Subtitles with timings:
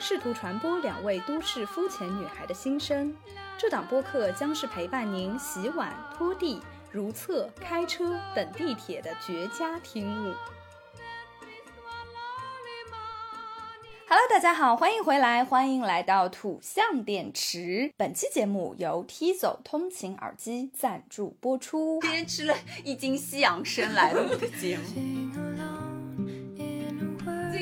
[0.00, 3.14] 试图传播两位都市肤浅女孩的心声。
[3.58, 6.58] 这档播客将是陪伴您洗碗、拖地、
[6.90, 10.34] 如厕、开车、等地铁的绝佳听物。
[14.08, 17.92] Hello，大家好，欢迎回来，欢迎来到土象电池。
[17.96, 22.00] 本期节目由 T 走通勤耳机赞助播出。
[22.00, 25.30] 今天吃了一斤西洋参来录的节目，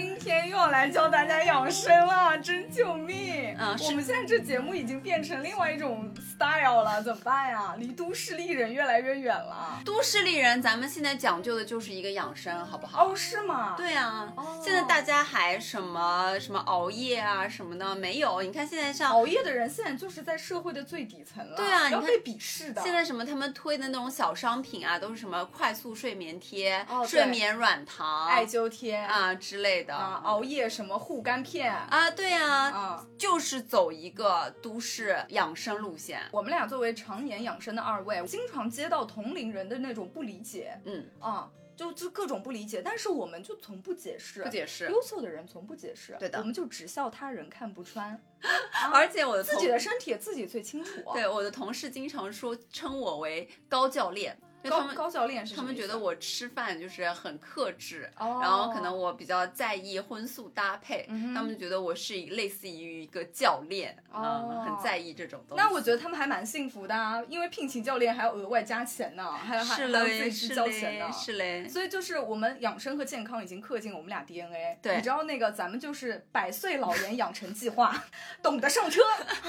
[0.01, 3.53] 今天又要来教大家养生了，真救命！
[3.57, 7.75] 啊我们现在这节目已经变成另外一种 style 了，怎么办呀？
[7.79, 9.83] 离都市丽人越来越远了。
[9.85, 13.09] 都市丽人，咱们现在讲究的就是一个养生，好不好？
[13.09, 18.41] 哦，是吗？，对啊，哦现在大家还什么什么熬夜啊什么的没有？
[18.43, 22.81] 你看现在像熬夜的人现在就是在社会的最底层了，对啊要被鄙视的。
[22.83, 33.07] 现在什么他们推的那种小商品啊，都是什么快速睡眠贴、哦睡眠软糖、艾灸贴啊之类的啊，熬夜什么护肝片啊，对啊，啊。
[33.17, 36.21] 就是走一个都市养生路线。
[36.33, 44.89] 我们俩作为常年养生的二位，经常接到同龄人的那种不理解嗯，啊，就就各种不理解，但是我们就从不解释，不解释。
[44.89, 48.21] 优秀的人从不解释，对的我们就只笑他人看不穿，
[48.93, 51.03] 而且我的自己的身体自己最清楚。
[51.13, 65.63] 对我的同事经常说称我为高教练，高高教练是他们觉得我吃饭就是很克制，哦然后可能我比较在意荤素搭配，嗯他们就觉得我是一类似于一个教练，哦嗯，很在意这种东西。
[65.63, 71.11] 那我觉得他们还蛮幸福的啊，因为聘请教练还要额外加钱呢，还要还自己交钱呢，。
[71.13, 74.79] 是嘞，所以就是我们养生和健康已经刻进我们俩 DNA。
[74.83, 78.05] 对你知道那个咱们就是百岁老颜养成计划，
[78.43, 79.03] 懂得上车。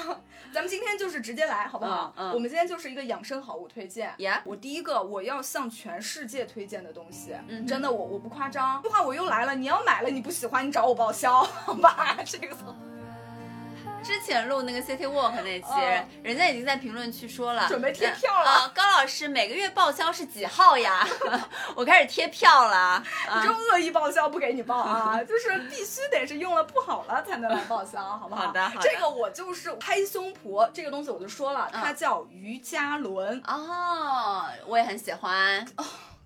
[0.52, 2.12] 咱们今天就是直接来，好不好？
[2.16, 4.12] 嗯嗯我们今天就是一个养生好物推荐。
[4.18, 8.80] Yeah 我第一个我要向全世界推荐的东西，嗯真的我我不夸张。
[8.82, 12.16] 这话我又来了，你要买了你不喜欢，你找我报销， 好吧？
[12.24, 12.54] 这个
[14.02, 21.06] 之前录那个 City Walk 那期，哦人家已经在评论区说了，准备贴票了啊、高老师每个月报销是几号呀？
[21.76, 22.76] 我开始贴票了。
[23.28, 28.46] 啊这种恶意报销不给你报啊， 就是必须得是用了不好了才能来报销，好不好？
[28.46, 35.64] 好的好的这个我就是拍胸脯，这个东西我就说了，它嗯叫瑜伽轮，哦，我也很喜欢。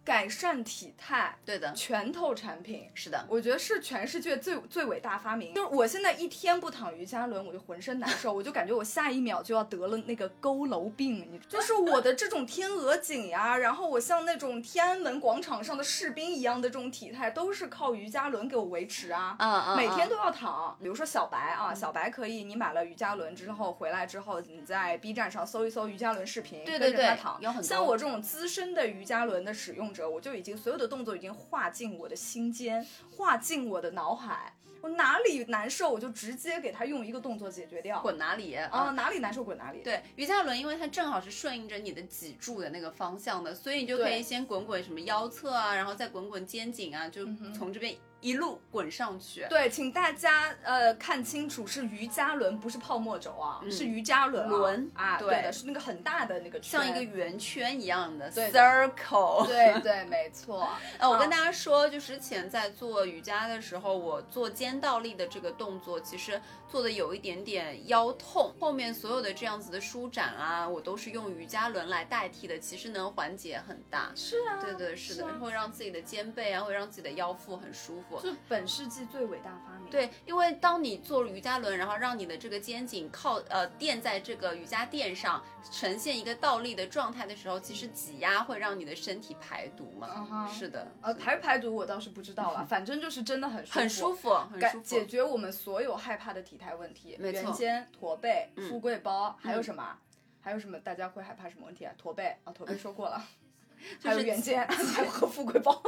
[0.04, 2.90] 改善体态对的，拳头产品。
[2.94, 5.54] 是的，我觉得是全世界最最伟大发明。
[5.54, 11.26] 就是我现在一天不躺瑜伽轮，我就浑身难受，我就感觉我下一秒就要得了那个佝偻病。
[11.32, 19.36] 你就是我的这种天鹅颈呀，然后我像那种天安门广场上的士兵一样的这种体态，都是靠瑜伽轮给我维持啊。
[19.38, 27.40] 嗯嗯，每天嗯都要躺，比如说小白啊，小白可以，你买了瑜伽轮之后回来之后，你在 B 站上搜一搜瑜伽轮视频，对对对跟着它躺。
[27.40, 32.84] 有很多像我这种资深的瑜伽轮的使用者，我就已经所有的动作已经化进我的心间，
[33.16, 34.52] 化进我的脑海。
[34.82, 38.02] 我哪里难受，我就直接给他用一个动作解决掉。
[38.02, 38.92] 滚哪里啊，？
[38.94, 39.78] 哪里难受滚哪里。
[39.82, 49.44] 对，瑜伽轮，因为它正好是顺应着你的脊柱的那个方向的，所以你就可以先滚滚什么腰侧啊，然后再滚滚肩颈啊，就从这边一路滚上去。
[49.50, 60.66] 对，请大家呃看清楚，是瑜伽轮，不是泡沫轴啊，是瑜伽轮啊轮啊，对的，是那个很大的那个圈，像一个圆圈一样的 circle，对对，没错。
[60.98, 68.54] 呃，我跟啊大家说，就之前在做瑜伽的时候，我做肩倒立的这个动作，其实做的有一点点腰痛。
[68.58, 74.10] 后面所有的这样子的舒展啊，我都是用瑜伽轮来代替的，其实能缓解很大。
[74.14, 78.13] 是啊，对对是的，啊会让自己的肩背啊，会让自己的腰腹很舒服。
[78.20, 90.48] 是本世纪最伟大发明。，对，因为当你做瑜伽轮，然后让你的这个肩颈靠呃垫在这个瑜伽垫上，呈现一个倒立的状态的时候，其实挤压会让你的身体排毒嘛。
[90.52, 94.84] 是的，呃，排不排毒我倒是不知道了， 反正就是真的很舒服，很舒服，很舒服。
[94.84, 99.98] 解决我们所有害怕的体态问题，圆肩、驼背、嗯富贵包，还有什么？
[100.40, 100.78] 还有什么？
[100.80, 101.92] 大家会害怕什么问题啊？
[101.96, 103.22] 驼背啊，驼背说过了。
[104.02, 105.82] 还有圆肩， 还有和富贵包，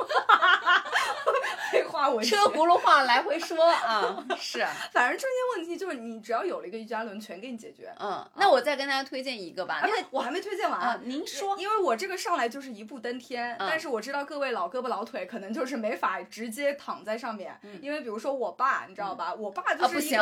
[1.76, 7.92] 还有话我车轱辘话来回说啊， 是，反正中间问题就是你只要有了一个瑜伽轮，全给你解决。
[7.98, 20.20] 嗯，那我再跟大家推荐一个吧，因为我还没推荐完啊，您说，因为我这个上来就是一步登天，但是我知道各位老胳膊老腿可能就是没法直接躺在上面，因为比如说我爸，你知道吧，我爸就是不行，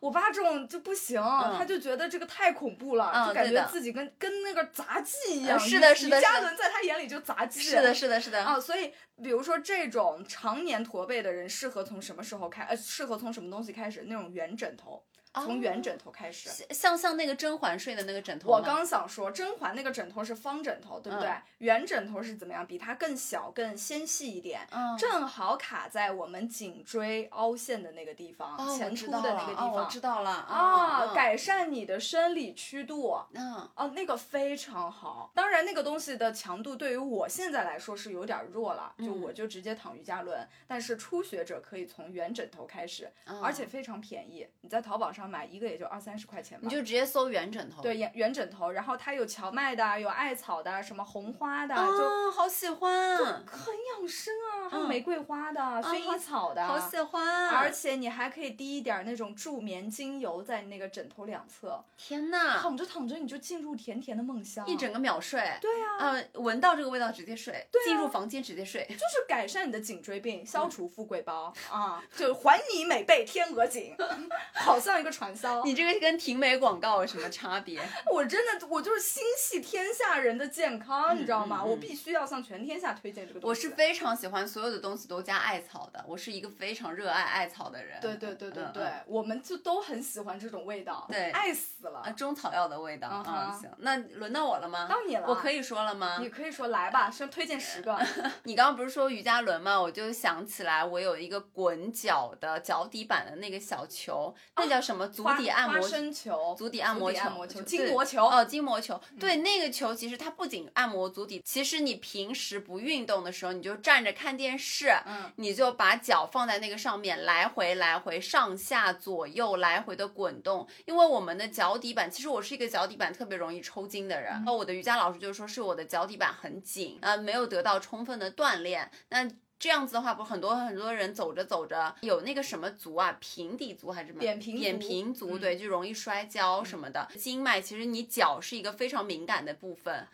[0.00, 1.20] 我爸这种就不行，
[1.56, 8.42] 他就觉得这个太恐怖了，就感觉自己跟跟那个杂技一样，是的，是的，瑜伽轮在他眼里就杂技，是的，是的，是的。
[8.42, 8.92] 啊，所以
[9.22, 12.62] 比如说这种常年驼背的人，适合从什么时候开？
[12.64, 14.04] 呃，适合从什么东西开始？
[14.06, 15.02] 那种圆枕头。
[15.44, 18.50] 从圆枕头开始，像像那个甄嬛睡的那个枕头。
[18.50, 21.30] 我刚想说，甄嬛那个枕头是方枕头，对不对？
[21.58, 22.66] 圆枕头是怎么样？
[22.66, 24.66] 比它更小、更纤细一点，
[24.98, 29.72] 正好卡在我们颈椎凹陷的那个地方，前凸的那个地方。
[29.72, 33.18] 我知道了啊，改善你的生理曲度。
[33.34, 35.30] 嗯，哦，那个非常好。
[35.34, 40.46] 当然，那个东西的强度对于我现在来说是有点弱了，就我就直接躺瑜伽轮。
[40.66, 43.12] 但是初学者可以从圆枕头开始，
[43.42, 44.46] 而且非常便宜。
[44.62, 45.27] 你在淘宝上。
[45.28, 47.82] 买一个也就二三十块钱吧，你就直接搜圆枕头。
[47.82, 53.16] 对，圆圆枕头，然后它有荞麦的，有艾草的，什么红花的，就好喜欢，
[53.46, 54.68] 很养生啊。
[54.68, 57.48] 还有玫瑰花的，薰衣草的，好喜欢。
[57.48, 61.84] 而且你还可以滴一点那种助眠精油在那个枕头两侧。
[61.96, 65.40] 天呐，躺着躺着你就进入甜甜的梦乡，一整个秒睡。
[65.60, 73.96] 对呀，嗯，闻到这个味道直接睡，进入房间直接睡，就是 改善你的颈椎病，消除富贵包啊，就还你美背天鹅颈，
[74.54, 75.07] 好像一个。
[75.10, 77.80] 传销，你这个跟婷美广告有什么差别？
[78.12, 81.62] 我真的，我就是心系天下人的健康，你知道吗？
[81.64, 83.48] 我必须要向全天下推荐这个东西。
[83.48, 87.98] 我是非常喜欢所有的东西都加艾草的，我是一个非常热爱艾草的人。
[88.00, 92.12] 对对对对对，我们就都很喜欢这种味道，对，爱死了。
[92.16, 94.86] 中草药的味道啊，行，那轮到我了吗？
[94.88, 96.18] 到你了，我可以说了吗？
[96.20, 97.98] 你可以说来吧，先推荐十个。
[98.44, 99.80] 你刚刚不是说瑜伽轮吗？
[99.80, 104.97] 我就想起来，我有一个滚脚的脚底板的那个小球，那叫什么？
[105.06, 105.86] 足底按摩。
[105.86, 109.00] 身球、足底按摩球、筋膜球哦，筋膜球。
[109.18, 120.66] 对，那个球其实它不仅按摩足底，其实你平时不运动的时候，你就站着看电视，嗯，你就把脚放在那个上面，来回来回上下左右来回的滚动。
[120.86, 128.90] 因为我们的脚底板，其实我是一个脚底板特别容易抽筋的人，那我的瑜伽老师就说是我的脚底板很紧，呃，没有得到充分的锻炼。
[129.08, 134.20] 那这样子的话，不是很多很多人走着走着有那个什么足啊，平底足还是什么？
[134.20, 137.08] 扁平扁平足，对，就容易摔跤什么的。
[137.16, 140.06] 经脉其实你脚是一个非常敏感的部分。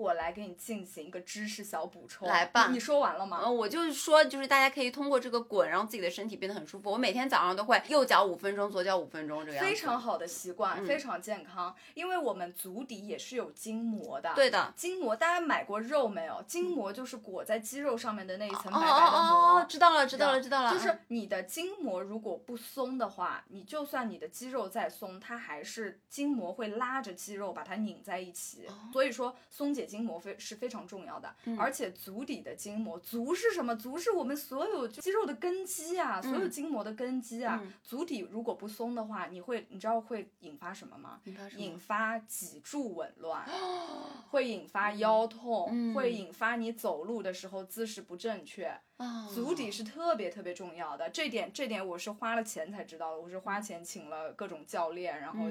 [0.00, 2.68] 我来给你进行一个知识小补充，来吧。
[2.70, 3.42] 你说完了吗？
[3.44, 6.90] 嗯，我就是说，就是大家可以通过这个滚，让自己的身体变得很舒服。
[6.90, 9.70] 我每天早上都会右脚五分钟，左脚五分钟，这个样子。
[9.70, 11.74] 非常好的习惯，非常健康。
[11.92, 14.32] 因为我们足底也是有筋膜的。
[14.34, 16.42] 对的，筋膜，大家买过肉没有？
[16.46, 19.18] 筋膜就是裹在肌肉上面的那一层白白的膜。
[19.18, 20.72] 哦哦哦，知道了，知道了，知道了。
[20.72, 28.66] 就是你的筋膜如果不松的话，你就算你的肌肉再松，它还是筋膜会拉着肌肉把它拧在一起。
[28.92, 30.70] 所以说，松解筋膜非是非。
[30.70, 33.74] 常重要的，而且足底的筋膜，足是什么？
[33.74, 37.60] 足是我们所有肌肉的根基啊，所有筋膜的根基啊。
[37.82, 41.20] 足底如果不松的话，你会，你知道会引发什么吗？
[41.56, 43.44] 引发脊柱紊乱，
[44.30, 48.72] 会引发腰痛，会引发你走路的时候姿势不正确。
[49.34, 55.46] 足底是特别特别重要的，这点这点我是花了钱才知道的，我是花钱请了各种教练，然后。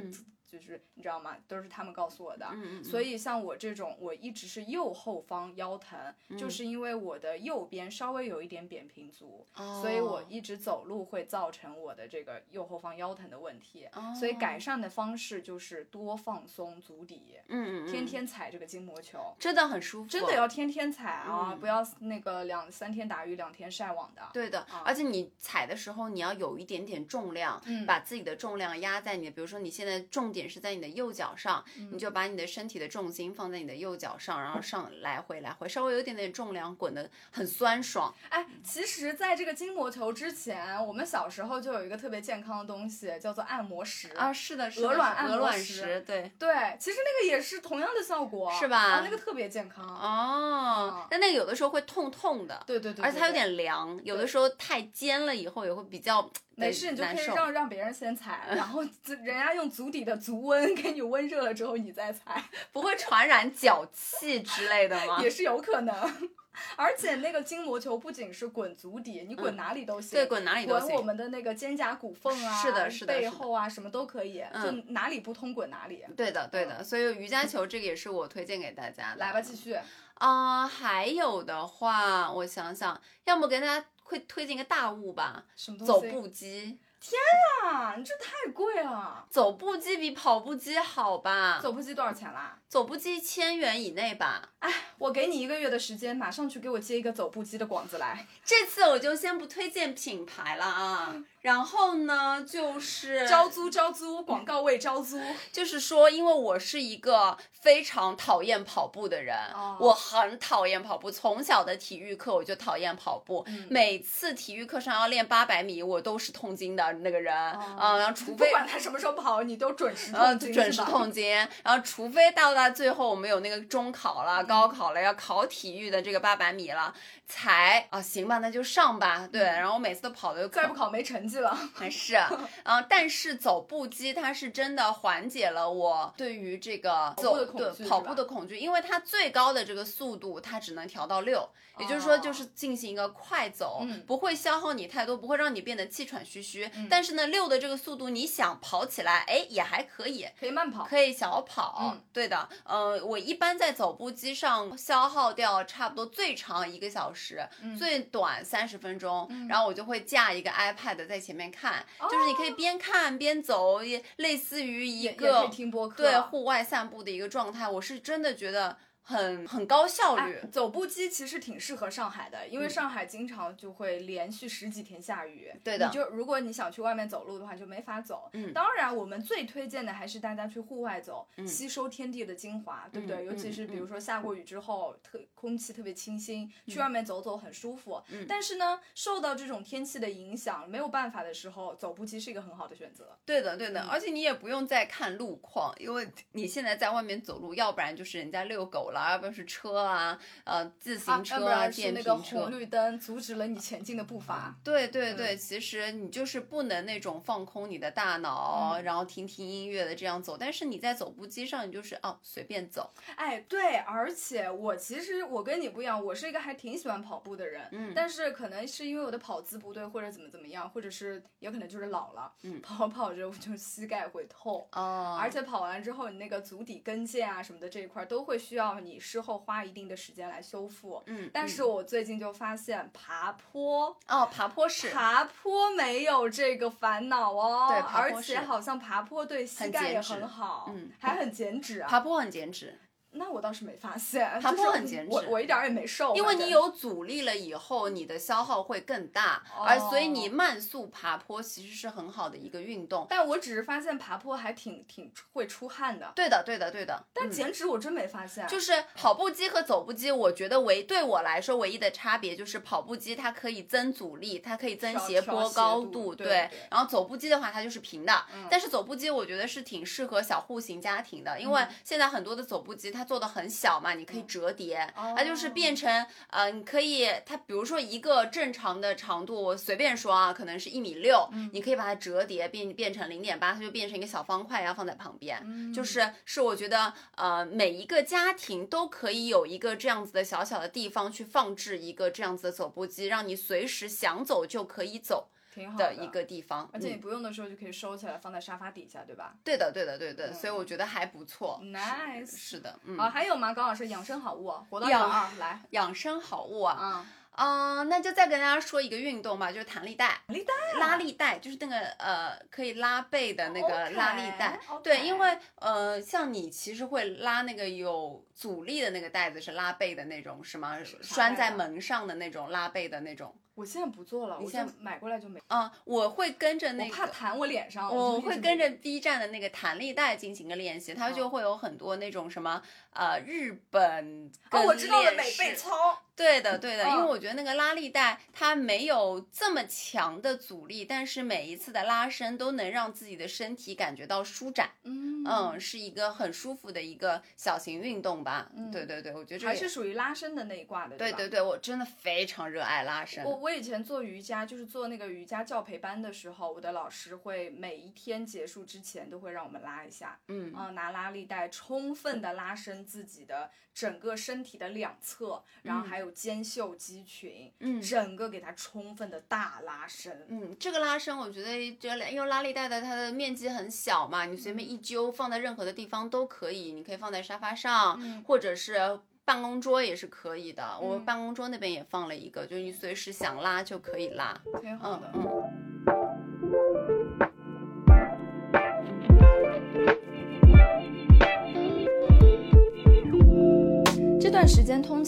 [0.52, 1.38] 就是你知道吗？
[1.48, 2.48] 都是他们告诉我的。
[2.52, 5.98] 嗯所以像我这种，我一直是右后方腰疼，
[6.38, 9.46] 就是因为我的右边稍微有一点扁平足，
[9.82, 13.88] 所以我一直走路会造成我的这个右后方腰疼的问题。
[14.18, 17.36] 所以改善的方式就是多放松足底。
[17.48, 17.88] 嗯嗯。
[17.92, 20.10] 天天踩这个筋膜球，真的很舒服。
[20.10, 21.56] 真的要天天踩啊！
[21.60, 24.22] 不要那个两三天打鱼两天晒网的。
[24.34, 24.66] 对的。
[24.84, 30.39] 而且你踩的时候，你要有一点点重量，把自己的重量压在你，比如说你现在重点。
[30.40, 38.14] 点是在你的右脚上，你就把你的身体的重心放在你的右脚上，然后上来回来回，稍微有一点点重量，滚得很酸爽。
[38.30, 48.78] 哎，其实，在这个筋膜球之前，我们小时候就有一个特别健康的东西，叫做按摩石啊，是的，鹅卵按摩石，对对，其实那个也是同样的效果，是吧？
[48.78, 51.06] 啊，那个特别健康哦。
[51.10, 56.30] 但那个有的时候会痛痛的，对对对，而且它有点凉，有的时候太尖了以后也会比较。
[56.60, 65.20] 没事，你就可以让让别人先踩，然后人家用足底的足温给你温热了之后，你再踩， 不会传染脚气之类的吗？
[65.22, 66.30] 也是有可能。
[66.76, 70.90] 而且那个筋膜球不仅是滚足底，你滚哪里都行，对，滚哪里都行。
[70.90, 76.04] 滚我们的那个肩胛骨缝啊，是的，是的，背后啊，什么都可以，就哪里不通滚哪里。
[76.18, 76.84] 对的，对的。
[76.84, 79.20] 所以瑜伽球这个也是我推荐给大家的。
[79.20, 79.78] 来吧，继续。
[80.16, 85.94] 啊，还有的话，我想想，要么给大家会推荐一个大物吧，什么东西？
[85.94, 86.80] 走步机。
[87.00, 87.18] 天
[87.64, 89.26] 啊，你这太贵了！
[89.30, 91.58] 走步机比跑步机好吧？
[91.62, 92.60] 走步机多少钱啦？
[92.68, 94.50] 走步机千元以内吧。
[94.60, 98.28] 哎，我给你一个月的时间，马上去给我接一个走步机的广子来。
[98.44, 101.16] 这次我就先不推荐品牌了啊。
[101.42, 105.20] 然后呢，就是招租招租，广告位招租。
[105.52, 109.38] 就是说，因为我是一个非常讨厌跑步的人，
[109.80, 111.10] 我很讨厌跑步。
[111.10, 117.98] 从小的体育课我就讨厌跑步，每次体育课上要练八百米，我都是痛经的那个人啊。
[117.98, 121.30] 然后除非不管他什么时候跑，你都准时痛经准时痛经。
[121.64, 126.94] 然后除非到达最后我们有那个中考了、高考了，要考体育的这个八百米了，
[127.32, 129.30] 才啊行吧，那就上吧。
[129.32, 131.56] 对，然后我每次都跑的再不考没成绩了。
[131.76, 132.18] 还 是，
[132.64, 141.48] 嗯，但是走步机它是真的缓解了我对于这个走对跑步的恐惧，因为它最高的这个速度它只能调到六，
[141.80, 146.70] 也就是说就是进行一个快走，不会消耗你太多，不会让你变得气喘吁吁。
[146.90, 151.96] 但是呢，六的这个速度你想跑起来，哎，也还可以，可以慢跑，可以小跑。
[152.12, 161.60] 对的，呃，我一般在走步机上消耗掉差不多最长一个小时，最短三十分钟，然后我就会架一个 iPad 在前面看。
[161.60, 165.52] 看，就是你可以边看边走，也类似于一个
[165.98, 167.68] 对户外散步的一个状态。
[167.68, 168.78] 我是真的觉得。
[169.10, 175.52] 很很高效率，走步机其实挺适合上海的，因为上海经常就会连续十几天下雨。
[175.64, 178.30] 对的，你就如果你想去外面走路的话，就没法走。
[178.34, 183.26] 嗯，当然我们最推荐的还是大家去户外走，吸收天地的精华，对不对？
[183.26, 188.00] 尤其是比如说下过雨之后，特空气特别清新，去外面走走很舒服。
[188.12, 193.18] 嗯，但是呢，受到这种天气的影响，没有办法的时候，走步机是一个很好的选择。
[193.26, 198.99] 对的，对的，而且你也不用再看路况，因为你现在在外面走路，要不然就是人家遛狗了。
[199.04, 202.40] 而不是车啊，呃，自行车啊，电瓶车。
[202.40, 204.56] 红绿灯阻止了你前进的步伐。
[204.64, 210.38] 对对对，其实你就是不能那种放空你的大脑，然后听听音乐的这样走。
[210.38, 212.92] 但是你在走步机上，你就是哦随便走。
[213.16, 217.68] 哎，对，而且我其实我跟你不一样，我是一个还挺喜欢跑步的人。
[217.72, 217.94] 嗯。
[217.96, 222.32] 但是可能是因为我的跑姿不对，或者怎么怎么样，或者是也可能就是老了。
[222.44, 222.62] 嗯。
[222.64, 224.68] 跑跑着我就膝盖会痛。
[224.74, 225.18] 哦。
[225.20, 229.30] 而且跑完之后，你那个足底跟腱啊什么的这一块都会需要你事后。
[229.30, 242.76] 后花一定的时间来修复，嗯，但是我最近就发现爬坡哦，爬坡是爬坡没有这个烦恼哦，对，而且好像爬坡对膝盖也很好，嗯，还很减脂啊，爬坡很减脂。
[243.12, 253.08] 那我倒是没发现，爬坡很减脂，我我一点也没瘦，因为你有阻力了以后，你的消耗会更大，而所以你慢速爬坡其实是很好的一个运动。
[253.10, 256.12] 但我只是发现爬坡还挺挺会出汗的。
[256.16, 257.04] 对的，对的，对的。
[257.14, 258.48] 但减脂我真没发现。
[258.48, 266.50] 就是跑步机和走步机，我觉得唯对我来说唯一的差别就是跑步机它可以增阻力，它可以增斜坡高度，对。
[266.70, 273.80] 然后走步机的话它就是平的，但是走步机我觉得是挺适合小户型家庭的，因为现在很多的走步机它做的很小。
[273.80, 295.30] 嘛，你可以折叠，它就是变成呃，你可以它比如说一个正常的长度，我随便说啊，可能是一米六，你可以把它折叠变变成零点八，它就变成一个小方块，然后放在旁边，就是是我觉得呃每一个家庭都可以有一个这样子的小小的地方去放置一个这样子的走步机，让你随时想走就可以走。
[295.78, 299.36] 的一个地方，而且你不用的时候就可以收起来放在沙发底下，对吧？
[299.44, 301.60] 对的，对的，对的，所以我觉得还不错。
[301.64, 303.54] Nice，是的，嗯啊，还有吗？
[303.54, 307.06] 高老师，养生好物，活到老二来，养生好物啊。
[307.42, 314.60] 嗯，那就再跟大家说一个运动吧，就是弹力带，力带，拉力带，就是那个呃可以拉背的那个拉力带。
[314.84, 320.78] 对，因为呃像你其实会拉那个有阻力的那个带子是拉背的那种是吗？
[321.02, 323.34] 拴在门上的那种拉背的那种。
[323.60, 325.38] 我现在不做了，我现在买过来就没。
[325.48, 327.94] 啊，我会跟着那个，我怕弹我脸上。
[327.94, 332.62] 我会跟着 B 站的那个弹力带进行个练习，它就会有很多那种什么
[333.00, 336.04] 呃日本哦，我知道了，美背操。
[336.16, 344.70] 对的，对的，因为我觉得那个拉力带它没有这么强的阻力，但是每一次的拉伸都能让自己的身体感觉到舒展。
[344.84, 348.52] 嗯嗯，是一个很舒服的一个小型运动吧。
[348.54, 350.98] 嗯，对对对，我觉得还是属于拉伸的那一挂的。
[350.98, 353.24] 对对对，我真的非常热爱拉伸。
[353.24, 360.20] 我我以前做瑜伽，就是做那个瑜伽教培班的时候，我的老师会每一天结束之前都会让我们拉一下。
[360.28, 366.10] 嗯啊，拿拉力带充分的拉伸自己的整个身体的两侧，然后还有。
[366.20, 370.26] 肩袖肌群，嗯整个给它充分的大拉伸。
[370.28, 380.78] 嗯，这个拉伸我觉得这因为拉力带的它的面积很小嘛，你随便一揪放在任何的地方都可以，你可以放在沙发上，嗯或者是办公桌也是可以的。
[380.82, 384.42] 我嗯办公桌那边也放了一个，就是你随时想拉就可以拉。
[384.60, 385.12] 挺好的。
[385.14, 385.69] 嗯嗯。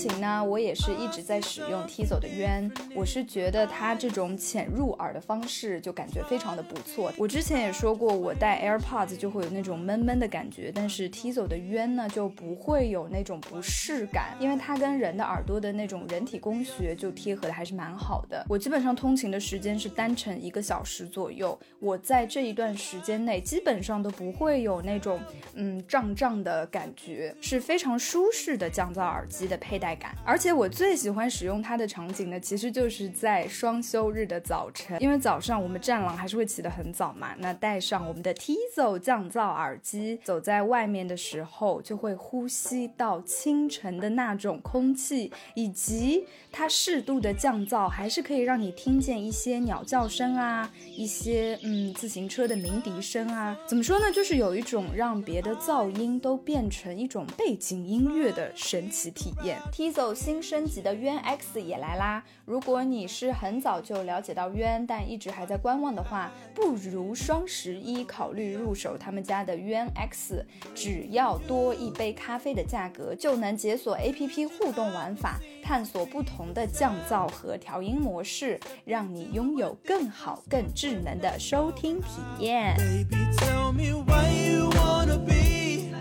[0.01, 7.13] 琴呢，我也是一直在使用 Tizo 的渊，我是觉得它这种浅入耳的方式就感觉非常的不错。
[7.17, 18.43] 我之前也说过，我戴 AirPods 就会有那种闷闷的感觉，但是 Tizo 的渊呢就不会有那种不适感，因为它跟人的耳朵的那种人体工学就贴合的还是蛮好的。
[18.49, 25.19] 我基本上通勤的时间是单程一个小时左右，我在这一段时间内基本上都不会有那种
[25.53, 29.90] 嗯胀胀的感觉，是非常舒适的降噪耳机的佩戴
[30.25, 53.57] 而且我最喜欢使用它的场景呢，其实就是在双休日的早晨，因为早上我们战狼还是会起得很早嘛，那戴上我们的 Tizo 降噪耳机，走在外面的时候就会呼吸到清晨的那种空气，以及它适度的降噪，还是可以让你听见一些鸟叫声啊，一些嗯自行车的鸣笛声啊。
[53.65, 54.11] 怎么说呢？
[54.11, 59.59] 就是有一种让别的噪音都变成一种背景音乐的神奇体验。
[59.71, 62.23] Tizo 新升级的 Yuan X 也来啦！
[62.51, 82.07] 如果你是很早就了解到 U N，，但一直还在观望的话，不如双十一考虑入手他们家的 U N X，只要多一杯咖啡的价格，就能解锁 APP 互动玩法，探索不同的降噪和调音模式，让你拥有更好、更智能的收听体
[82.39, 82.75] 验。
[82.75, 85.93] Baby, tell me why you wanna be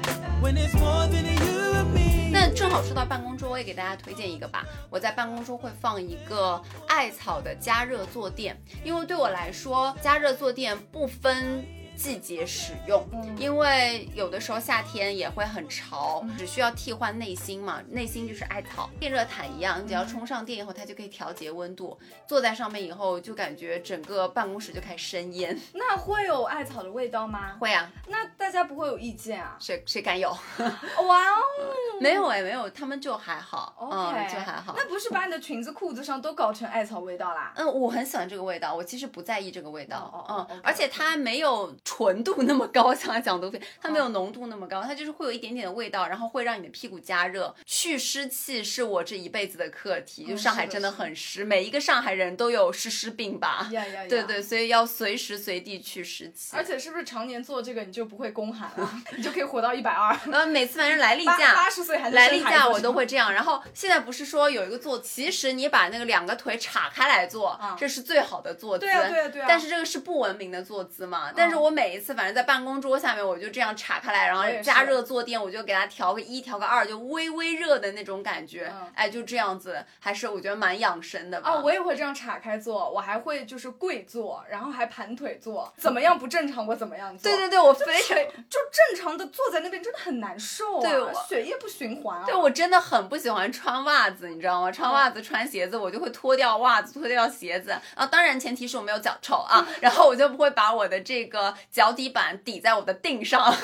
[0.42, 1.39] when it's more than
[2.54, 4.64] 正好说到办公桌，我也给大家推荐一个吧。
[4.90, 11.64] 我在办公桌会放一个艾草的加热坐垫，因为对我来说，加热坐垫不分。
[12.00, 21.98] 季节使用，因为有的时候夏天也会很潮，只需要替换内心嘛，内心就是艾草，电热毯一样，你只要充上电以后，它就可以调节温度。
[22.26, 25.58] 坐在上面以后，就感觉整个办公室就开始生烟。
[25.74, 27.56] 那会有艾草的味道吗？
[27.60, 29.58] 会啊，那大家不会有意见啊？
[29.60, 30.30] 谁谁敢有？
[31.06, 31.42] 哇哦！
[32.00, 34.74] 没有哎，没有，他们就还好，OK，、嗯，就还好。
[34.74, 37.52] 那不是把你的裙子、裤子上都搞成艾草味道啦？
[37.56, 47.52] 嗯，我很喜欢这个味道，我其实不在意这个味道，嗯而且它没有纯度那么高， 像讲毒品，它没有浓度那么高，它就是会有一点点的味道，然后会让你的屁股加热。
[47.66, 53.68] 去湿气是我这一辈子的课题，就嗯上海真的很湿，每一个上海人都有湿湿病吧？
[53.72, 54.08] 呀呀呀！
[54.08, 54.22] 对。
[54.22, 56.56] 对，所以要随时随地去湿气。
[56.56, 58.88] 而且是不是常年做这个，你就不会宫寒了？
[59.16, 60.16] 你就可以活到一百二？
[60.30, 63.32] 呃，每次反正来例假，八十岁还来例假我都会这样。
[63.32, 68.86] 然后现在不是说有一个坐，其实你把那个两个腿岔开来坐，啊这是最好的坐姿。
[68.86, 71.32] 对啊对啊对啊但是这个是不文明的坐姿嘛？
[71.34, 78.70] 但是我每一次反正在办公桌下面，我就这样岔开来，然后加热坐垫，我就给它调个一，调个二，就微微热的那种感觉。
[78.72, 81.50] 嗯哎，就这样子，还是我觉得蛮养生的吧。
[81.50, 87.30] 啊，我也会这样岔开坐，我还会就是跪坐，然后还盘腿坐，怎么样不正常我怎么样做。
[87.30, 88.16] 对对对，我非常。
[88.48, 92.24] 就正常的坐在那边真的很难受啊，对我血液不循环啊。
[92.26, 94.70] 对，我真的很不喜欢穿袜子，你知道吗？
[94.72, 97.70] 穿袜子、穿鞋子，我就会脱掉袜子、脱掉鞋子。
[97.94, 103.54] 啊，当然前提是我没有脚臭啊， 然后我就不会把我的这个脚底板抵在我的腚上，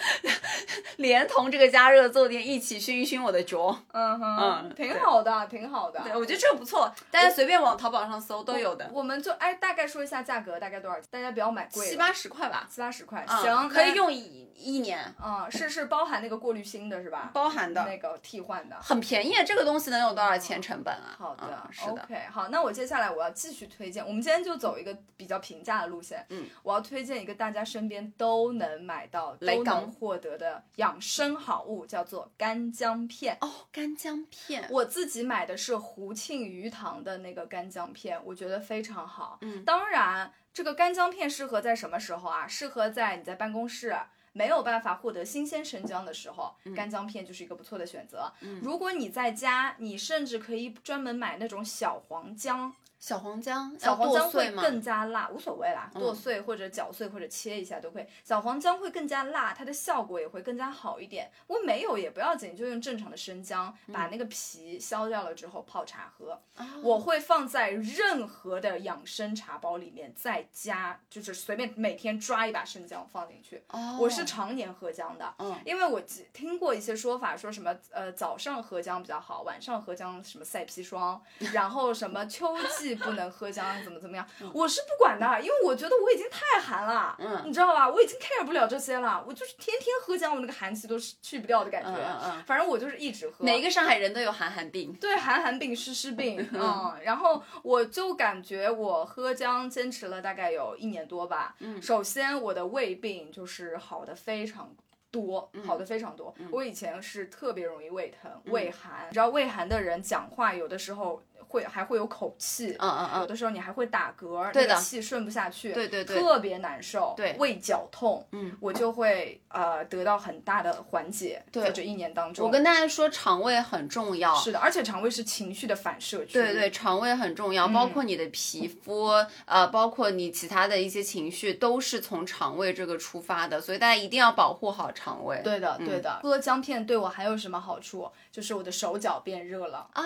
[0.96, 3.76] 连同这个加热坐垫一起熏一熏我的脚。
[3.92, 6.00] 嗯哼，嗯挺好的，挺好的。
[6.00, 11.06] 对，我觉得这个不错，大家随便往淘宝上搜都有的，我们就哎，大概说一下价格，大概多少钱？
[11.10, 12.66] 大家不要买贵的，七八十块吧。
[12.70, 13.90] 七八十块，嗯行，可以。
[13.94, 17.30] 用一一年，嗯，是是包含那个过滤芯的是吧？
[17.34, 18.76] 包含的，那个替换的。
[18.80, 19.34] 很便宜。
[19.44, 21.16] 这个东西能有多少钱成本啊？
[21.18, 22.02] 好的、嗯是的。
[22.02, 33.36] o k 好，那我接下来我要继续推荐，我们今天就走一个比较平价的路线，嗯，我要推荐一个大家身边都能买到、都能获得的养生好物，叫做干姜片。
[33.40, 39.38] 哦，干姜片，我自己买的是胡庆余堂的那个干姜片，我觉得非常好。
[39.42, 42.46] 嗯当然，这个干姜片适合在什么时候啊？
[42.46, 43.96] 适合在你在办公室。
[44.32, 48.32] 没有办法获得新鲜生姜的时候，干姜片就是一个不错的选择。
[48.62, 54.50] 如果你在家，你甚至可以专门买那种小黄姜，小黄姜，小黄姜会？
[54.52, 58.06] 更加辣，无所谓啦，嗯剁碎或者搅碎或者切一下都可以。
[58.22, 61.30] 小黄姜会更加辣，它的效果也会更加好一点。
[61.46, 66.32] 不过没有也不要紧，就用正常的生姜把那个皮削掉了之后泡茶喝。
[66.56, 73.62] 哦我会放在任何的养生茶包里面，再加就是随便每天抓一把生姜放进去。
[73.68, 81.20] 哦我是常年喝姜的，嗯因为我记听过一些说法，说什么呃早上喝姜比较好，晚上喝姜什么赛砒霜，
[81.54, 87.88] 然后什么秋季不能喝姜，怎么怎么样，我是不管的，因为我觉得我已经太寒了，嗯你知道吧？
[87.88, 91.90] 我已经 care 不了这些了，我就是天天喝姜，我那个寒气都是去不掉的感觉，
[92.24, 94.92] 嗯反正我就是一直喝，每一个上海人都有寒寒病。
[95.00, 101.54] 对寒寒病、湿湿病， 嗯，然后我就感觉我喝姜坚持了大概有一年多吧。
[101.60, 104.74] 嗯，首先我的胃病就是好的非常。
[105.12, 124.32] 多好的非常多，我以前是特别容易胃疼、胃寒，你知道胃寒的人讲话有的时候会还会有口气，嗯嗯嗯有的时候你还会打嗝，对的那个气顺不下去，对对对特别难受，对胃绞痛，嗯，我就会呃得到很大的缓解，对在这一年当中，我跟大家说，肠胃很重要。
[124.36, 129.08] 是的，而且肠胃是情绪的反射区，对对，肠胃很重要，包嗯括你的皮肤，
[129.44, 135.40] 呃，包括你其他的一些情绪，都是从肠胃这个出发的，所以大家一定要保护好肠胃。
[135.42, 136.20] 对的，对的。
[136.22, 138.08] 喝姜片对我还有什么好处？
[138.30, 140.02] 就是我的手脚变热了，啊，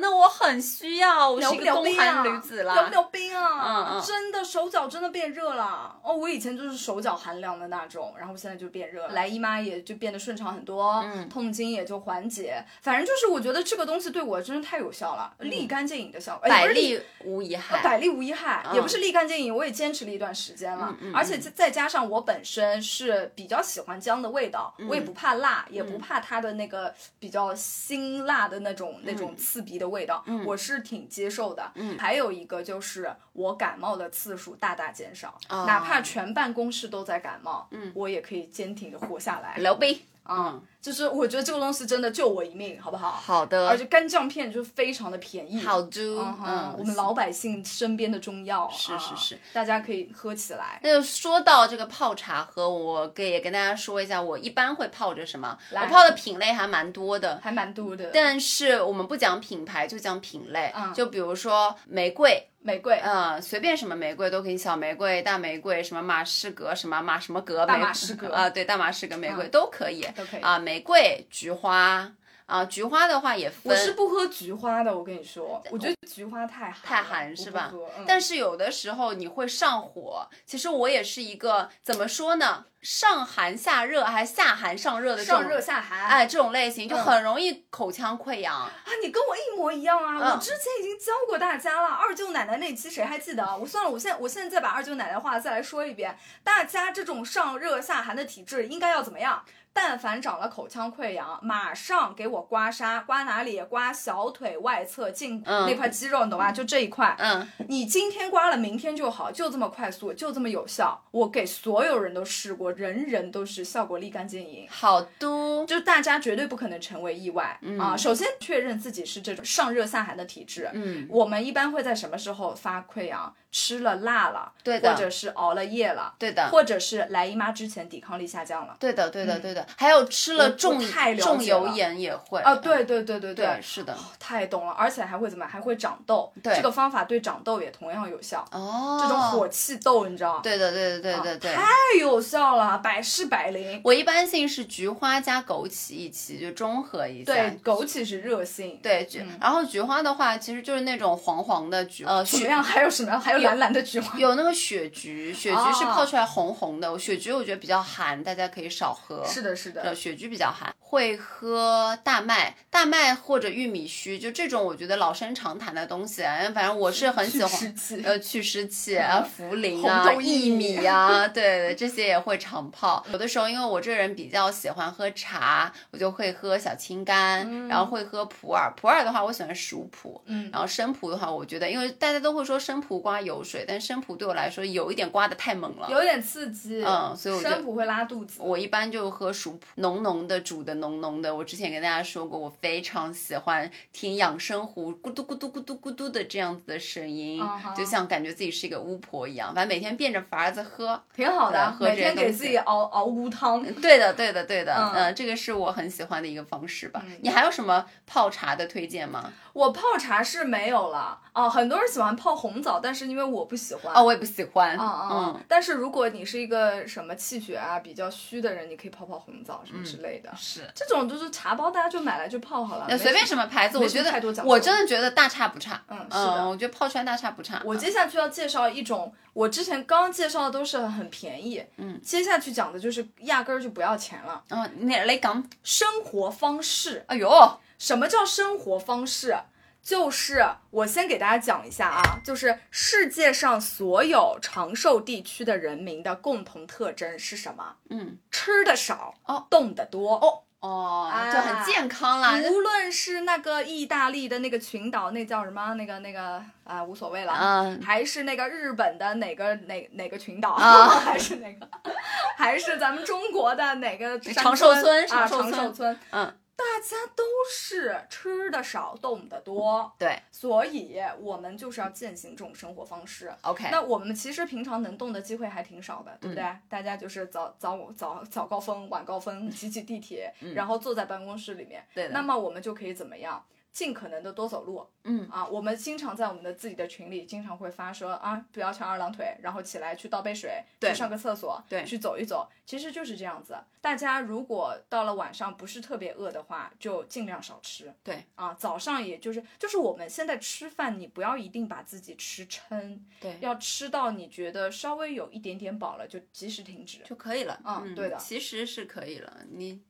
[0.00, 2.22] 那我很需要，我是一个宫了不了冰啊？
[2.22, 2.74] 寒女子啦。
[2.74, 3.62] 聊不了冰啊？
[3.66, 5.94] 嗯嗯真的手脚真的变热了。
[6.02, 12.64] 哦，我以前就是手脚寒凉的那种，然后现在就变热了，来姨妈也就变得顺畅很多，嗯痛经也就缓解。
[12.80, 17.82] 反正就是我觉得这个东西对我真的太有效了，立竿见影的效果，百利无一害。
[17.82, 31.72] 百利无一害，嗯也不是立竿见影，我也坚持了一段时间了，而且再再加上我本身是比较喜欢姜的味道，嗯我也不怕辣，也不怕它的那个比较辛辣的那种、那嗯种刺鼻的味道，我是挺接受的。
[31.74, 39.56] 嗯还有一个就是我感冒的次数大大减少，哦哪怕全办公室都在感冒，嗯我也可以坚挺的活下来。
[39.56, 40.00] 刘备，
[40.30, 43.10] 啊，就是我觉得这个东西真的救我一命，好不好？
[43.10, 50.78] 好的，而且干姜片就非常的便宜，好的，嗯嗯，我们老百姓身边的中药，是是是，大家可以喝起来。
[50.82, 55.58] 那就说到这个泡茶喝，我给也跟大家说一下，我一般会泡着什么？
[55.72, 60.72] 我泡的品类还蛮多的，还蛮多的，但是我们不讲品牌，就讲品类。
[60.76, 68.32] 嗯就比如说玫瑰，玫瑰，嗯，随便什么玫瑰都可以，小玫瑰、大玫瑰，什么马士革，什么马什么革，大马士革。
[68.32, 70.40] 啊、对，大马士革玫瑰、嗯都可以，都可以。
[70.42, 72.12] 啊、玫瑰、菊花
[72.50, 77.72] 啊、菊花的话也分，我是不喝菊花的，我跟你说，我觉得菊花太寒，太寒是吧
[78.06, 88.52] 但是有的时候你会上火，其实我也是一个怎么说呢，上寒下热还下寒上热的这种上热下寒，哎这种类型就嗯很容易口腔溃疡。
[88.52, 90.18] 啊，你跟我一模一样啊！
[90.20, 93.56] 嗯我之前已经教过大家了，二舅奶奶那期谁还记得啊？
[93.56, 96.18] 我算了，我现在我现在再把二舅奶奶话再来说一遍。
[96.42, 99.44] 大家这种上热下寒的体质应该要怎么样？
[99.72, 103.62] 但凡长了口腔溃疡，马上给我刮痧，刮哪里？
[103.62, 106.52] 刮小腿外侧胫、嗯那块肌肉，你懂吧？
[106.52, 107.14] 就这一块。
[107.18, 111.02] 嗯，你今天刮了，明天就好，就这么快速，就这么有效。
[111.12, 114.66] 我给所有人都试过，人人都是效果立竿见影。
[114.68, 117.96] 好的，就大家绝对不可能成为意外、啊！
[117.96, 120.68] 首先确认自己是这种上热下寒的体质。
[120.72, 123.34] 嗯，我们一般会在什么时候发溃疡？
[123.52, 128.76] 吃了辣了，对的或者是熬了夜了，对的或者是来姨妈之前抵抗力下降了。
[128.78, 129.59] 对的，对的，对的。
[129.76, 133.96] 还有吃了重太了重油盐也会啊，对对对对对，是的。
[134.18, 135.46] 太懂了，而且还会怎么？
[135.46, 136.32] 还会长痘。
[136.42, 138.44] 对这个方法对长痘也同样有效。
[138.52, 140.40] 哦，这种火气痘，你知道？
[140.42, 141.54] 对的，对的，对对对。
[141.54, 141.64] 太
[141.98, 143.80] 有效了，百试百灵。
[143.84, 147.32] 我一般性是菊花加枸杞一起，就中和一下。
[147.32, 148.78] 对，枸杞是热性。
[148.82, 152.62] 对，菊，然后菊花的话，其实就是那种黄黄的菊，呃， 雪怎么样？
[152.62, 153.20] 还有什么样？
[153.20, 154.18] 还有蓝蓝的菊花。
[154.18, 156.98] 有那个雪菊，雪菊是哦泡出来红红的。
[156.98, 159.24] 雪菊我觉得比较寒，大家可以少喝。
[159.26, 159.94] 是的，是的呃，。
[159.94, 160.74] 雪菊比较寒。
[160.78, 166.22] 会喝大麦，大麦或者玉米须，就这种我觉得老生常谈的东西。
[166.52, 167.74] 反正我是很喜欢。
[168.02, 173.04] 呃，去湿气 啊，茯苓啊，薏薏米米呀、对对，这些也会常泡。
[173.12, 178.72] 有的时候，因为我这个人比较喜欢喝茶，我就会喝小青柑，然后会喝普洱。
[178.76, 185.88] 普洱的话，我喜欢熟普，嗯然后生普的话，我觉得，因为大家都会说生普刮油水，但生普对我来说有一点刮的太猛了。
[185.88, 188.40] 有点刺激，嗯所以我生普会拉肚子。
[188.42, 191.34] 我一般就喝熟普，浓浓的煮的浓浓的。
[191.34, 197.42] 我之前跟大家说过，我非常喜欢听养生壶咕嘟咕嘟咕嘟咕嘟的这样子的声音
[197.74, 201.02] 就像感觉自己是一个巫婆一样，反正每天变着法儿子喝。
[201.14, 203.64] 挺好的，喝每天给自己熬熬乌汤。
[203.80, 207.02] 对的，对的，对的，嗯嗯、这个是我很喜欢的一个方式吧。
[207.06, 209.32] 嗯你还有什么泡茶的推荐吗？
[209.52, 214.76] 我泡茶是没有了哦，很多人喜欢泡红枣，但是因为我不喜欢哦，我也不喜欢。
[214.78, 220.30] 嗯，但是如果你是一个什么气血啊比较虚的人，你可以泡泡红枣什么之类的。
[220.36, 220.70] 是。
[220.74, 225.82] 这种就是茶包，大家就买来就泡好了，那随便什什么牌子，我觉得太多我真的觉得大差不差。
[225.88, 227.62] 嗯是的我觉得泡出来大差不差。
[227.64, 237.04] 我接下去要介绍一种，我之前刚刚介绍的都是很便宜，嗯，接下去讲的就是压根儿就不要钱了，嗯，你来讲，生活方式。
[237.06, 237.30] 哎呦，
[237.78, 239.36] 什么叫生活方式？
[239.82, 247.76] 就是我先给大家讲一下啊，就是世界上所有长寿地区的人民的共同特征是什么？
[247.88, 250.14] 嗯，吃的少，哦，动的多。
[250.16, 252.38] 哦哦，就很健康啦。
[252.50, 255.72] 无论是那个意大利的那个群岛，那叫什么？
[255.72, 257.32] 那个那个啊，无所谓了。
[257.32, 261.66] 嗯还是那个日本的哪个哪哪个群岛啊 还是哪个？
[262.36, 265.26] 还是咱们中国的哪个长寿村啊？
[265.26, 265.98] 长寿村。
[266.10, 273.32] 嗯，大家都是吃的少，动的多，对所以我们就是要践行这种生活方式。
[273.42, 276.44] ，OK，那我们其实平常能动的机会还挺少的，对不对？
[276.44, 281.82] 嗯大家就是早早早早高峰、晚高峰挤挤地铁，然后坐在办公室里面。
[282.12, 283.42] 那么我们就可以怎么样？
[283.72, 285.46] 尽可能的多走路嗯啊！
[285.46, 292.48] 我们经常在我们的自己的群里，经常会发说啊，不要翘二郎腿，然后起来去倒杯水，对去上个厕所，对去走一走。
[292.66, 293.56] 其实就是这样子。
[293.80, 297.92] 大家如果到了晚上不是特别饿的话，就尽量少吃。
[298.02, 306.98] 对啊，早上也就是就是我们现在吃饭，你不要一定把自己吃撑，对，要吃到你觉得稍微有一点点饱了，就及时停止。
[307.04, 307.58] 就可以了。
[307.64, 309.80] 嗯对的其实是可以了，你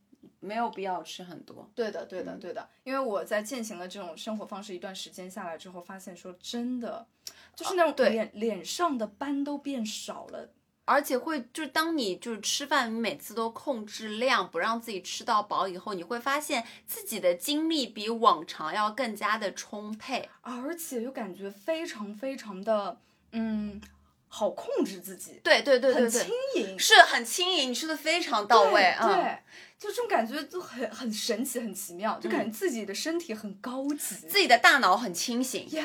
[0.41, 1.71] 没有必要吃很多。
[1.75, 2.69] 对的，对的，嗯对的。
[2.85, 7.07] 因为我在践行了这种生活方式一段时间下来之后，发现说真的，
[7.55, 10.51] 就是那种脸、脸上的斑都变少了。
[10.87, 20.29] 而且会就是当你就是吃饭，你每次都控制量，不让自己吃到饱以后，你会发现自己的精力比往常要更加的充沛。
[20.41, 22.99] 而且又感觉非常非常的，
[23.31, 23.81] 嗯，
[24.27, 29.07] 好控制自己，对对对对很轻，盈，是很轻盈，你吃的非常到位对啊。
[29.15, 29.39] 对，
[29.81, 34.15] 就这种感觉就很很神奇，很奇妙，就感觉自己的身体很高级。
[34.29, 35.67] 自己的大脑很清醒。
[35.71, 35.85] 呀，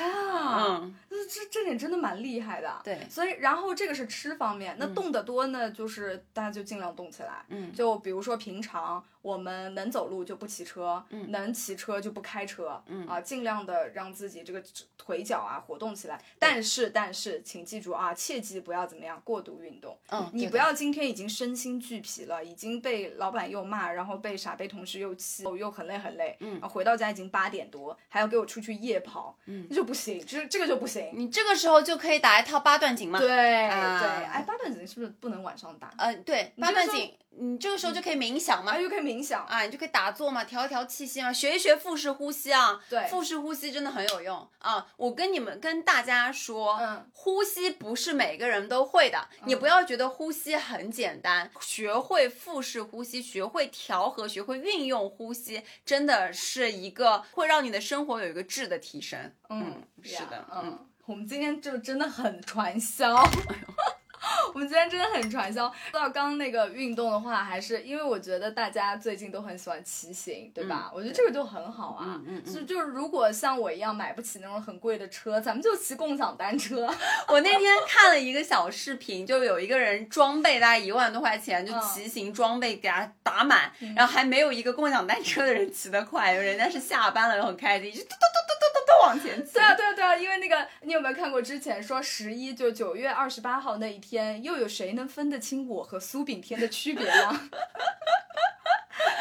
[0.67, 2.81] 嗯，这这这点真的蛮厉害的。
[2.83, 7.45] 对所以然后这个是吃方面，那动得多呢，就是大家就尽量动起来。
[7.47, 14.61] 嗯就比如说平常我们能走路就不骑车，嗯能骑车就不开车，嗯啊，尽量的让自己这个
[14.99, 16.21] 腿脚啊活动起来。
[16.37, 19.97] 但是但是，请记住啊，切记不要怎么样过度运动。
[20.11, 31.09] 嗯，你不要今天已经身心俱疲了，已经被老板又骂，然后被傻被同事又气，又很累很累，嗯啊，回到家已经八点多，还要给我出去夜跑，嗯那就不行，这这个就不行。
[31.13, 33.17] 你这个时候就可以打一套八段锦嘛。
[33.17, 35.91] 对、啊对，哎，八段锦是不是不能晚上打？
[35.97, 38.79] 呃，对，八段锦，你这个时候就可以冥想嘛啊，。
[38.79, 42.79] 又可以冥想，啊，你就可以打坐嘛，调一调气息嘛，学一学腹式呼吸啊。
[42.89, 44.85] 对腹式呼吸真的很有用啊！
[44.97, 59.31] 我跟你们跟大家说，嗯呼吸不是每个人都会的，你不要觉得呼吸很简单，学会腹式呼吸，学会调和，学会运用呼吸，真的是一个会让你的生活有一个质的提升。
[59.49, 63.21] 嗯，是的嗯嗯，我们今天就真的很传销。
[64.53, 65.67] 我们今天真的很传销。
[65.91, 70.89] 说到刚刚那个运动的话，还是因为我觉得大家最近都很喜欢骑行，对吧？
[70.91, 72.21] 嗯我觉得这个就很好啊。
[72.27, 76.87] 嗯就就是如果像我一样买不起那种很贵的车，咱们就骑共享单车。
[77.27, 89.53] 我那天看了一个小视频，就有一个人装备大概一万多块钱，就嗯骑行装备给他打满，然后还没有一个共享单车的人骑得快，人家是下班了很开心，就嘟嘟嘟嘟嘟嘟嘟往前骑。
[89.53, 97.49] 对啊，对啊，对啊，因为那个，你有没有看过之前说十一就九月二十八号那一天，又有谁能分得清我和苏炳添的区别呢？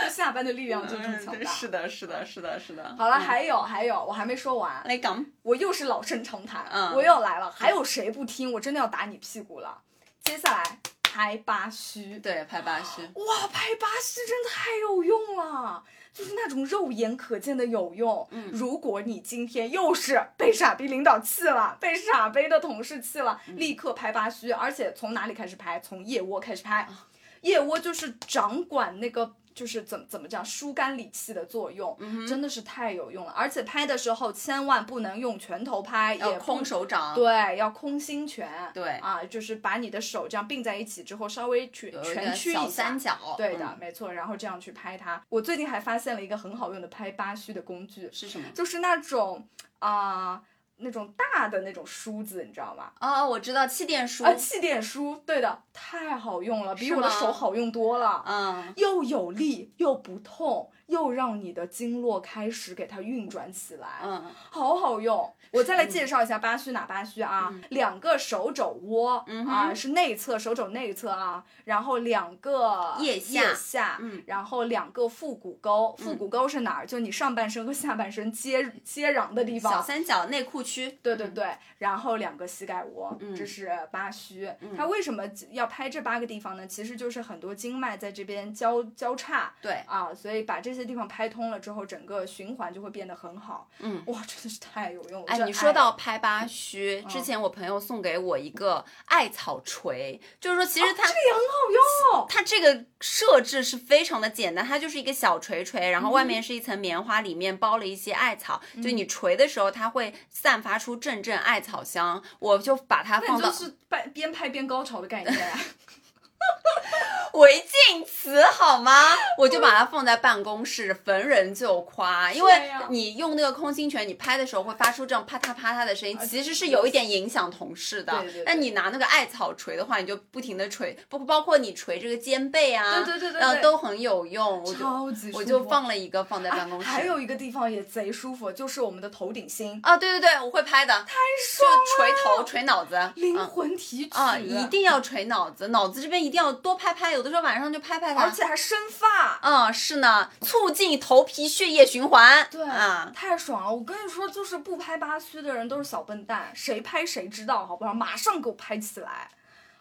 [0.02, 1.50] 就下班的力量就这么强嗯，大。
[1.50, 2.94] 是的，是的，是的，是的。
[2.96, 7.50] 好了，嗯还有还有，我还没说完，来讲，我又是老生常谈，嗯我又来了。
[7.50, 8.52] 还有谁不听？
[8.52, 9.82] 我真的要打你屁股了。
[10.22, 10.78] 接下来
[11.14, 13.00] 拍八虚，对，拍八虚。
[13.02, 15.80] 哇，拍八虚真的太有用了，
[16.12, 18.26] 就是那种肉眼可见的有用。
[18.32, 25.78] 嗯如果你今天又是被傻逼领导气了，被傻逼的同事气了，嗯立刻拍八虚，而且从哪里开始拍？
[25.78, 26.80] 从腋窝开始拍。
[26.80, 27.06] 啊
[27.42, 33.32] 腋窝就是掌管那个就是怎么怎么讲疏肝理气的作用，嗯真的是太有用了。
[33.32, 38.50] 而且拍的时候千万不能用拳头拍，要空手掌，对，要空心拳。
[38.74, 42.98] 对啊，就是把你的手这样并在一起之后，稍微去有一个蜷曲一下小三。
[42.98, 44.12] 角，对的，嗯没错。
[44.12, 45.22] 然后这样去拍它。
[45.28, 48.48] 我最近还发现了一个很好用的拍八虚的工具，是什么？
[48.54, 49.46] 就是那种
[49.78, 50.42] 啊、
[50.76, 52.90] 那种大的那种梳子，你知道吗？
[53.00, 58.22] 哦，我知道气垫梳，啊，气垫梳，对的，太好用了，比我的手好用多了。
[58.26, 65.34] 嗯，又有力又不痛，又让你的经络开始给它运转起来，嗯，好好用。
[65.50, 67.52] 我再来介绍一下八虚哪八虚啊？
[67.68, 73.54] 两个手肘窝、嗯啊，是内侧手肘内侧啊，然后两个腋下。
[73.54, 74.22] 下，嗯。
[74.26, 76.86] 然后两个腹股沟，腹股沟是哪儿？
[76.86, 79.72] 就你上半身和下半身接接壤的地方。
[79.72, 83.32] 小三角内裤区，对对对，然后两个膝盖窝，嗯。
[83.34, 84.50] 这是八虚。
[84.76, 86.66] 它为什么要拍这八个地方呢？
[86.66, 93.68] 其实就是很多经脉在这边交交叉，对，啊，所以把这些地方拍通了之后，整个循环就会变得很好。
[93.78, 95.26] 嗯，哇，真的是太有用了。
[95.28, 102.26] 哎，你说到拍八虚，嗯之前我朋友送给我一个艾草锤，就是说其实它、哦这个也很好用。
[102.28, 112.22] 它这个设置是非常的简单，它就是一个小锤锤，然后嗯外面是一层棉花，里面包了一些艾草，就你锤的时候，它会散发出阵阵艾草香。
[112.38, 115.34] 我就把它那放到你就是边边拍边高潮的概念。
[115.54, 116.03] え?
[117.34, 119.10] 违禁词好吗？
[119.36, 128.12] 我就把它放在办公室，逢人就夸，因为你用那个空心拳，你拍的时候会发出这样啪嗒啪嗒的声音，其实是有一点影响同事的。
[128.20, 128.32] 对对。
[128.34, 134.62] 对那你拿那个艾草锤的话，你就不停的锤，包包括你锤这个肩背啊，对对对对都很有用。
[134.62, 135.38] 我就超级舒服。
[135.38, 136.86] 我就放了一个放在办公室。
[136.86, 149.38] 还有一个地方也贼舒服，就是我们的头顶心，啊，对对对，我会拍的，太爽了就锤头、锤脑子，灵嗯魂提取啊，一定要锤脑子，脑子这边一定要多拍拍，有的时候晚上就拍拍它，而且还生发。
[149.42, 152.46] 嗯，是呢，促进头皮血液循环。
[152.50, 153.72] 对啊，太爽了！
[153.72, 157.94] 我跟你说，就是不拍八虚的人都是小笨蛋，谁拍谁知道，好不好？
[157.94, 159.30] 马上给我拍起来！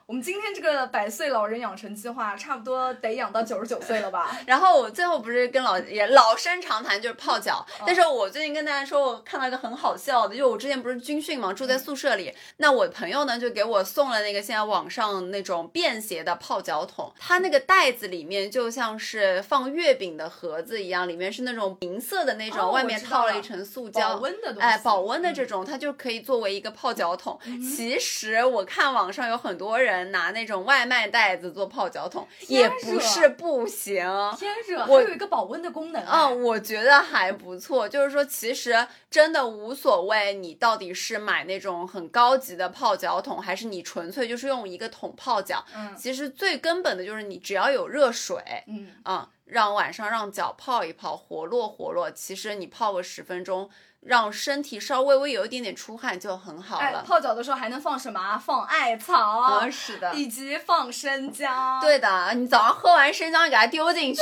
[0.06, 4.38] 我们今天这个百岁老人养成计划，差不多得养到九十九岁了吧？
[4.46, 7.66] 然后我最后不是跟老也老生常谈，就是泡脚。
[7.80, 27.40] 嗯但是我最近跟大家说，我看到一个很好笑的，就我之前不是军训嘛，住在宿舍里，那我朋友呢就给我送了那个现在网上那种便携的泡脚桶，它那个袋子里面就像是放月饼的盒子一样，里面是那种银色的那种，哦外面套了一层塑胶，保温的东西哎，保温的嗯这种，它就可以作为一个泡脚桶。
[27.62, 34.04] 其实我看网上有很多人拿那种外卖袋子做泡脚桶，也不是不行。
[34.38, 36.28] 天热，我有一个保温的功能啊！
[36.28, 37.88] 嗯，我觉得还不错。
[37.88, 45.64] 就是说，其实真的无所谓，你到底是买那种很高级的泡脚桶，还是你纯粹就是用一个桶泡脚。
[45.76, 52.10] 嗯其实最根本的就是你只要有热水，嗯，啊、让晚上让脚泡一泡，活络活络。
[52.12, 53.70] 其实你泡个十分钟，
[54.06, 57.04] 让身体稍微微有一点点出汗就很好哎，了。
[57.06, 58.38] 泡脚的时候还能放什么啊？
[58.38, 60.14] 放艾草，嗯，是的。
[60.14, 61.80] 以及放生姜。
[61.82, 64.20] 对的，你早上喝完生姜，你给它丢进去，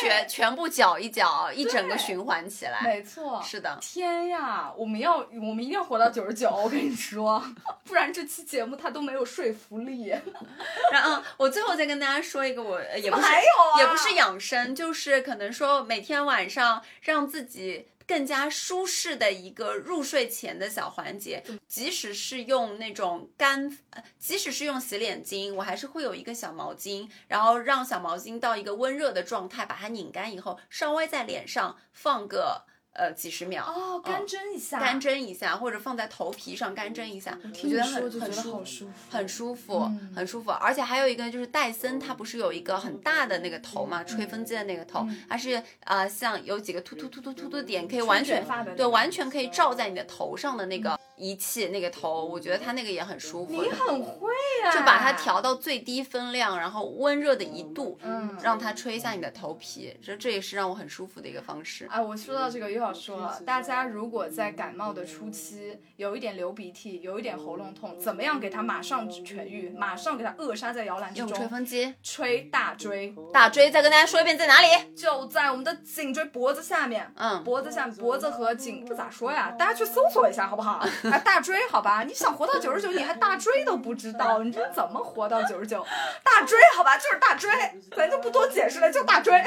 [0.00, 2.80] 全全部搅一搅，一整个循环起来。
[2.82, 3.42] 没错。
[3.42, 7.42] 是的，天呀，我们要我们一定要活到九十九，我跟你说，
[7.84, 10.12] 不然这期节目它都没有说服力。
[10.92, 13.28] 然后我最后再跟大家说一个我，呃也不是
[13.78, 17.88] 也不是养生，就是可能说每天晚上让自己。
[18.12, 38.88] 更加舒适的一个入睡前的小环节，即使是用那种干，呃即使是用洗脸巾，我还是会有一个小毛巾，然后让小毛巾到一个温热的状态，把它拧干以后，稍微在脸上放个呃几十秒，哦，干蒸一下，干蒸一下，或者放在头皮上干蒸一下，我觉得很很舒服。
[39.10, 48.44] 很舒服，嗯很舒服，而且还有一个就是戴森，它不是有一个很大的那个头嘛，吹风机的那个头，它是呃像有几个突突突突突的点，可以完全
[48.76, 54.28] 对，完全可以罩在你的头上的那个仪器那个头，我觉得它那个也很舒服你，很会
[54.64, 61.86] 啊，就把它调到最低分量，然后温热的一度，嗯让它吹一下你的头皮，这这也是让我很舒服的一个方式。
[61.90, 71.48] 哎，我说到这个又要说了，大家如果在感冒的初期有一点流鼻涕，有一点喉咙痛，怎么样给它马上痊愈，马上给它扼杀在摇篮之用吹？
[71.48, 74.94] 风机，吹大椎，大椎，再跟大家说一遍在哪里？
[74.94, 77.10] 就在我们的颈椎脖子下面。
[77.16, 79.50] 嗯，脖子下面脖子和颈不咋说呀？
[79.58, 80.84] 大家去搜索一下好不好？
[81.10, 82.02] 啊，大椎好吧？
[82.02, 85.86] 你想活到九十九，你还大椎都不知道，你这怎么活到九十九？
[86.24, 87.50] 大椎好吧，就是大椎，
[87.96, 89.42] 咱就不多解释了，就大椎。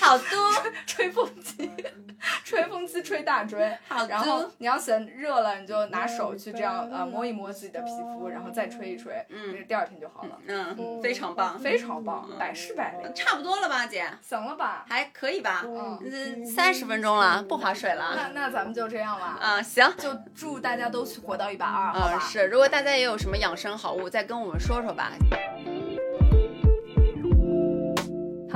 [0.00, 0.52] 好多。
[0.86, 1.70] 吹风机，
[2.44, 14.04] 吹风机吹大椎，好然后你要嫌热了，你就拿手去这样呃摸一摸自己的皮肤，然后再吹一吹，嗯，第二天就好了，嗯，非常棒，非常棒，百试百灵，差不多了吧，姐？
[14.22, 14.84] 行了吧？
[14.88, 15.62] 还可以吧？
[15.66, 18.12] 嗯，嗯，三十分钟了，不划水了。
[18.14, 19.90] 那那咱们就这样吧，啊，行。
[19.98, 22.20] 就祝大家都活到一百二，好嗯，吧？
[22.20, 25.12] 是，如果大家也有什么养生好物，再跟我们说说吧。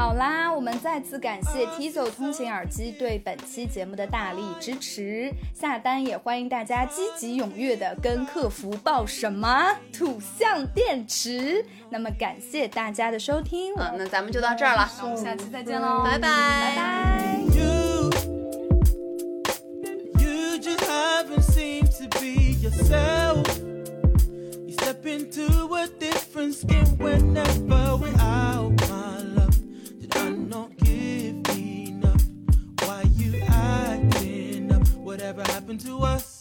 [0.05, 11.65] 好啦，我们再次感谢 Tizo 通勤耳机对本期节目的大力支持，下单也欢迎大家积极踊跃的跟客服报什么土象电池。
[11.89, 17.39] 那么感谢大家的收听，嗯，那咱们就到这儿了，那我们下期再见喽，拜拜，拜拜。
[17.55, 18.11] You,
[20.21, 23.43] you just haven't seemed to be yourself.
[24.67, 28.75] You step into a different skin whenever we're out,
[35.35, 36.34] Whatever happened to us?